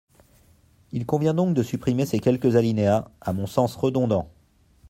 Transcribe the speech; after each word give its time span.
Il 0.93 1.05
convient 1.05 1.35
donc 1.35 1.53
de 1.53 1.61
supprimer 1.61 2.07
ces 2.07 2.19
quelques 2.19 2.55
alinéas, 2.55 3.07
à 3.21 3.33
mon 3.33 3.45
sens 3.45 3.75
redondants. 3.75 4.31